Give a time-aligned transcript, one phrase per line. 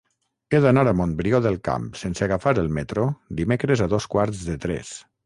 [0.55, 3.05] He d'anar a Montbrió del Camp sense agafar el metro
[3.41, 4.97] dimecres a dos quarts de tres.